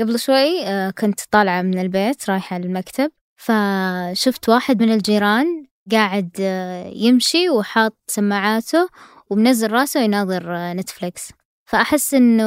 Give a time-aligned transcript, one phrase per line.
[0.00, 6.88] قبل شوي آه، كنت طالعة من البيت رايحة للمكتب فشفت واحد من الجيران قاعد آه،
[6.94, 8.88] يمشي وحاط سماعاته
[9.30, 11.32] ومنزل راسه يناظر آه، نتفليكس.
[11.66, 12.44] فأحس إنه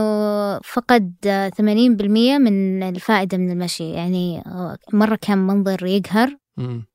[0.60, 1.13] فقد
[1.57, 3.91] ثمانين بالمية من الفائدة من المشي.
[3.91, 4.43] يعني
[4.93, 6.38] مرة كان منظر يقهر.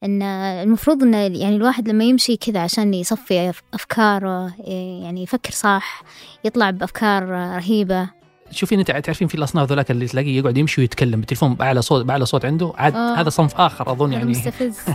[0.04, 4.54] إن المفروض إن يعني الواحد لما يمشي كذا عشان يصفي أفكاره
[5.02, 6.02] يعني يفكر صح
[6.44, 8.21] يطلع بأفكار رهيبة.
[8.52, 12.26] شوفين إنت تعرفين في الأصناف ذولاك اللي تلاقيه يقعد يمشي ويتكلم بالتليفون بأعلى صوت بأعلى
[12.26, 13.14] صوت عنده عاد آه.
[13.20, 14.30] هذا صنف آخر أظن يعني.
[14.30, 14.78] مستفز.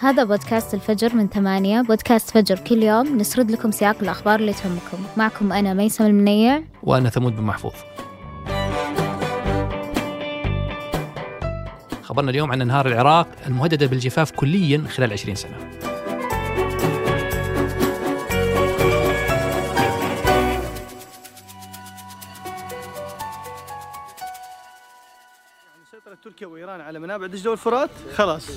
[0.00, 3.18] هذا بودكاست الفجر من ثمانية بودكاست فجر كل يوم.
[3.18, 4.98] نسرد لكم سياق الأخبار اللي تهمكم.
[5.16, 6.62] معكم أنا ميسم المنيع.
[6.82, 7.72] وأنا ثمود بن محفوظ.
[12.02, 15.87] خبرنا اليوم عن انهار العراق المهددة بالجفاف كليا خلال 20 سنة.
[26.14, 28.50] تركيا وإيران على منابع دجله والفرات؟ خلاص.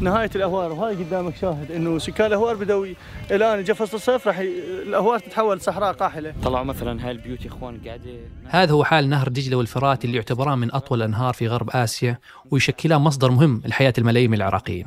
[0.00, 2.86] نهاية الاهوار وهذا قدامك شاهد إنه سكان الاهوار بدوا
[3.30, 7.80] إلان جاء فصل الصيف راح الاهوار تتحول صحراء قاحله طلعوا مثلا هاي البيوت يا إخوان
[7.86, 8.10] قاعدة.
[8.44, 12.18] هذا هو حال نهر دجله والفرات اللي يعتبران من أطول الأنهار في غرب آسيا
[12.50, 14.86] ويشكلان مصدر مهم لحياة الملايين العراقيين.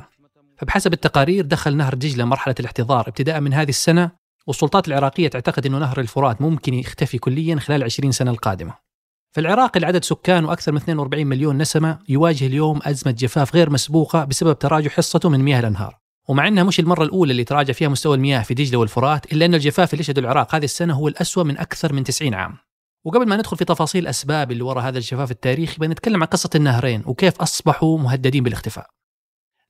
[0.58, 4.10] فبحسب التقارير دخل نهر دجله مرحلة الاحتضار ابتداء من هذه السنة
[4.46, 8.87] والسلطات العراقية تعتقد إنه نهر الفرات ممكن يختفي كليا خلال 20 سنة القادمة.
[9.30, 14.24] فالعراق اللي عدد سكانه أكثر من 42 مليون نسمة يواجه اليوم أزمة جفاف غير مسبوقة
[14.24, 15.98] بسبب تراجع حصته من مياه الأنهار.
[16.28, 19.54] ومع أنها مش المرة الأولى اللي تراجع فيها مستوى المياه في دجلة والفرات إلا أن
[19.54, 22.56] الجفاف اللي شهده العراق هذه السنة هو الأسوأ من أكثر من 90 عام.
[23.04, 27.02] وقبل ما ندخل في تفاصيل الأسباب اللي وراء هذا الجفاف التاريخي بنتكلم عن قصة النهرين
[27.06, 28.86] وكيف أصبحوا مهددين بالاختفاء.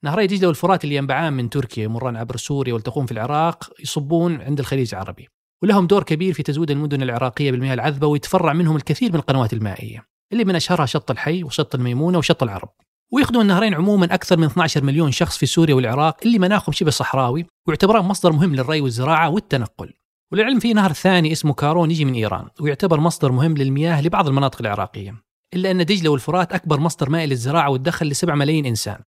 [0.03, 4.59] نهري دجلة والفرات اللي ينبعان من تركيا يمران عبر سوريا والتقون في العراق يصبون عند
[4.61, 5.29] الخليج العربي.
[5.63, 10.05] ولهم دور كبير في تزويد المدن العراقية بالمياه العذبة ويتفرع منهم الكثير من القنوات المائية
[10.33, 12.69] اللي من أشهرها شط الحي وشط الميمونة وشط العرب.
[13.13, 17.47] ويخدم النهرين عموما أكثر من 12 مليون شخص في سوريا والعراق اللي مناخهم شبه صحراوي
[17.69, 19.93] ويعتبران مصدر مهم للري والزراعة والتنقل.
[20.33, 24.61] وللعلم في نهر ثاني اسمه كارون يجي من إيران ويعتبر مصدر مهم للمياه لبعض المناطق
[24.61, 25.23] العراقية.
[25.55, 29.01] إلا أن دجلة والفرات أكبر مصدر مائي للزراعة والدخل ل 7 ملايين إنسان.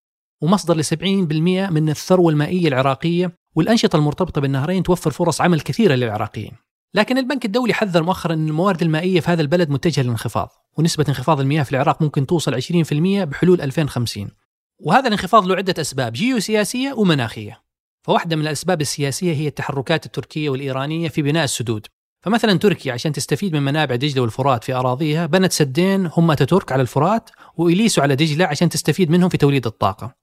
[0.44, 6.52] ومصدر ل 70% من الثروة المائية العراقية والأنشطة المرتبطة بالنهرين توفر فرص عمل كثيرة للعراقيين.
[6.94, 11.40] لكن البنك الدولي حذر مؤخرا أن الموارد المائية في هذا البلد متجهة للانخفاض ونسبة انخفاض
[11.40, 12.94] المياه في العراق ممكن توصل 20%
[13.24, 14.30] بحلول 2050
[14.80, 17.62] وهذا الانخفاض له عدة أسباب جيوسياسية ومناخية.
[18.04, 21.88] فواحدة من الأسباب السياسية هي التحركات التركية والإيرانية في بناء السدود.
[22.22, 26.82] فمثلا تركيا عشان تستفيد من منابع دجلة والفرات في أراضيها بنت سدين هم أتاتورك على
[26.82, 30.16] الفرات وإليسو على دجلة عشان تستفيد منهم في توليد الطاقة.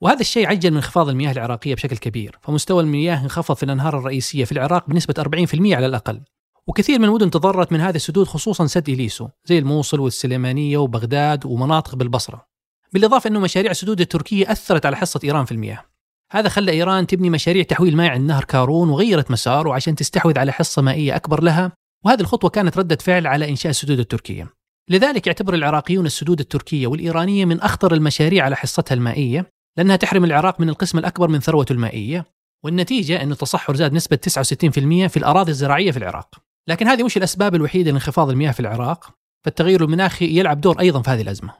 [0.00, 4.44] وهذا الشيء عجل من انخفاض المياه العراقية بشكل كبير فمستوى المياه انخفض في الأنهار الرئيسية
[4.44, 6.20] في العراق بنسبة 40% على الأقل.
[6.66, 11.94] وكثير من المدن تضررت من هذه السدود خصوصا سد إليسو زي الموصل والسليمانية وبغداد ومناطق
[11.94, 12.46] بالبصرة.
[12.92, 15.84] بالإضافة أنه مشاريع السدود التركية أثرت على حصة إيران في المياه.
[16.32, 20.52] هذا خلى إيران تبني مشاريع تحويل ماء عند نهر كارون وغيرت مساره عشان تستحوذ على
[20.52, 21.72] حصة مائية أكبر لها
[22.04, 24.48] وهذه الخطوة كانت ردة فعل على إنشاء السدود التركية.
[24.90, 30.60] لذلك يعتبر العراقيون السدود التركية والإيرانية من أخطر المشاريع على حصتها المائية لأنها تحرم العراق
[30.60, 32.24] من القسم الأكبر من ثروته المائية
[32.64, 36.38] والنتيجة أن التصحر زاد نسبة 69% في الأراضي الزراعية في العراق.
[36.68, 41.10] لكن هذه مش الأسباب الوحيدة لانخفاض المياه في العراق؟ فالتغير المناخي يلعب دور أيضا في
[41.10, 41.54] هذه الأزمة.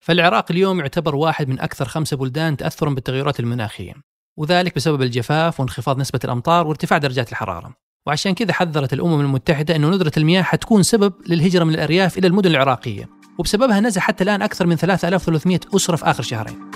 [0.00, 3.94] فالعراق اليوم يعتبر واحد من أكثر خمسة بلدان تأثرا بالتغيرات المناخية
[4.38, 7.74] وذلك بسبب الجفاف وانخفاض نسبة الأمطار وارتفاع درجات الحرارة.
[8.06, 12.50] وعشان كذا حذرت الأمم المتحدة أن ندرة المياه حتكون سبب للهجرة من الأرياف إلى المدن
[12.50, 13.08] العراقية
[13.38, 16.69] وبسببها نزح حتى الآن أكثر من 3300 أسرة في آخر شهرين.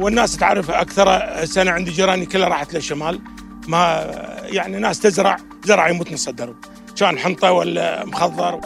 [0.00, 3.20] والناس تعرف أكثر سنة عندي جيراني كلها راحت للشمال.
[3.68, 4.10] ما
[4.42, 6.54] يعني ناس تزرع زرع يموت من الصدر
[6.96, 8.60] كان حنطة ولا مخضر.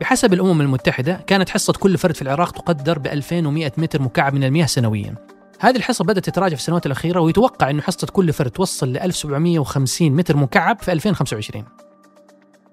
[0.00, 4.44] بحسب الأمم المتحدة كانت حصة كل فرد في العراق تقدر ب 2100 متر مكعب من
[4.44, 5.14] المياه سنويا.
[5.60, 10.12] هذه الحصة بدأت تتراجع في السنوات الأخيرة ويتوقع أن حصة كل فرد توصل ل 1750
[10.12, 11.64] متر مكعب في 2025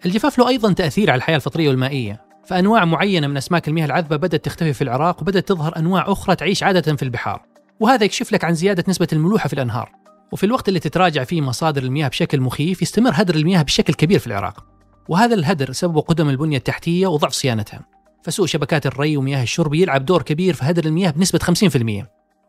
[0.06, 2.32] الجفاف له أيضا تأثير على الحياة الفطرية والمائية.
[2.45, 6.63] فأنواع معينة من أسماك المياه العذبة بدأت تختفي في العراق وبدأت تظهر أنواع أخرى تعيش
[6.63, 7.41] عادة في البحار.
[7.79, 9.91] وهذا يكشف لك عن زيادة نسبة الملوحة في الأنهار.
[10.31, 14.27] وفي الوقت اللي تتراجع فيه مصادر المياه بشكل مخيف يستمر هدر المياه بشكل كبير في
[14.27, 14.65] العراق.
[15.09, 17.81] وهذا الهدر سببه قدم البنية التحتية وضعف صيانتها.
[18.23, 22.05] فسوء شبكات الري ومياه الشرب يلعب دور كبير في هدر المياه بنسبة 50%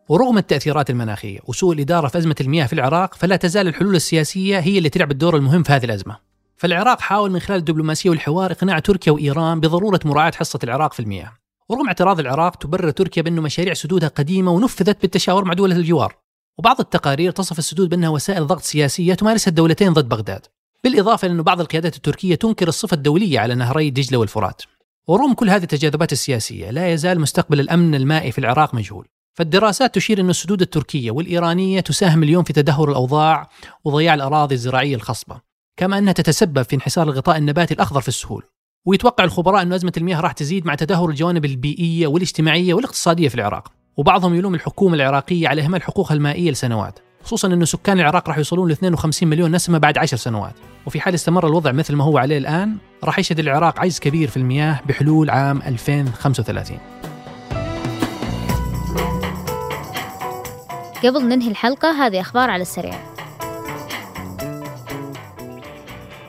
[0.08, 4.78] ورغم التأثيرات المناخية وسوء الإدارة في أزمة المياه في العراق فلا تزال الحلول السياسية هي
[4.78, 6.33] اللي تلعب الدور المهم في هذه الأزمة.
[6.56, 11.32] فالعراق حاول من خلال الدبلوماسية والحوار إقناع تركيا وإيران بضرورة مراعاة حصة العراق في المياه.
[11.68, 16.16] ورغم اعتراض العراق تبرر تركيا بأنه مشاريع سدودها قديمة ونفذت بالتشاور مع دولة الجوار.
[16.58, 20.46] وبعض التقارير تصف السدود بأنها وسائل ضغط سياسية تمارسها الدولتين ضد بغداد.
[20.84, 24.62] بالإضافة لأن بعض القيادات التركية تنكر الصفة الدولية على نهري دجلة والفرات.
[25.06, 29.06] ورغم كل هذه التجاذبات السياسية لا يزال مستقبل الأمن المائي في العراق مجهول.
[29.34, 33.48] فالدراسات تشير أن السدود التركية والإيرانية تساهم اليوم في تدهور الأوضاع
[33.84, 35.53] وضياع الأراضي الزراعية الخصبة.
[35.76, 38.42] كما أنها تتسبب في انحسار الغطاء النباتي الأخضر في السهول.
[38.86, 43.72] ويتوقع الخبراء أن أزمة المياه راح تزيد مع تدهور الجوانب البيئية والاجتماعية والاقتصادية في العراق.
[43.96, 46.98] وبعضهم يلوم الحكومة العراقية على إهمال حقوقها المائية لسنوات.
[47.22, 50.54] خصوصا أن سكان العراق راح يوصلون ل 52 مليون نسمة بعد 10 سنوات.
[50.86, 54.36] وفي حال استمر الوضع مثل ما هو عليه الآن راح يشهد العراق عجز كبير في
[54.36, 56.78] المياه بحلول عام 2035
[61.04, 63.13] قبل ننهي الحلقة هذه أخبار على السريع.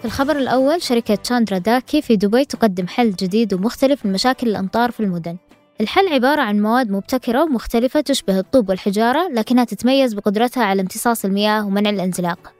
[0.05, 4.99] في الخبر الأول شركة شاندرا داكي في دبي تقدم حل جديد ومختلف لمشاكل الأمطار في
[4.99, 5.37] المدن.
[5.81, 11.65] الحل عبارة عن مواد مبتكرة ومختلفة تشبه الطوب والحجارة لكنها تتميز بقدرتها على امتصاص المياه
[11.65, 12.53] ومنع الانزلاق.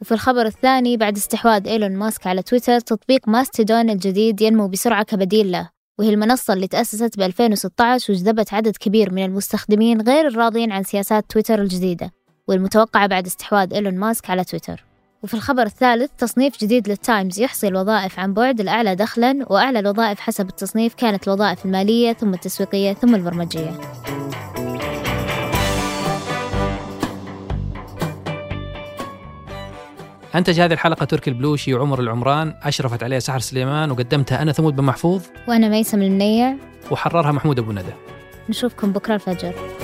[0.00, 5.52] وفي الخبر الثاني بعد استحواذ إيلون ماسك على تويتر تطبيق ماستيدون الجديد ينمو بسرعة كبديل
[5.52, 5.70] له.
[5.98, 11.24] وهي المنصة اللي تأسست ب 2016 وجذبت عدد كبير من المستخدمين غير الراضين عن سياسات
[11.30, 12.12] تويتر الجديدة
[12.48, 14.85] والمتوقعة بعد استحواذ إيلون ماسك على تويتر.
[15.26, 20.48] وفي الخبر الثالث تصنيف جديد للتايمز يحصي الوظائف عن بعد الأعلى دخلا وأعلى الوظائف حسب
[20.48, 23.80] التصنيف كانت الوظائف المالية ثم التسويقية ثم البرمجية.
[30.34, 34.84] أنتج هذه الحلقة تركي البلوشي وعمر العمران أشرفت عليها سحر سليمان وقدمتها أنا ثمود بن
[34.84, 35.22] محفوظ.
[35.48, 36.54] وأنا ميسم المنيع
[36.90, 37.92] وحررها محمود أبو ندى.
[38.48, 39.75] نشوفكم بكرة الفجر.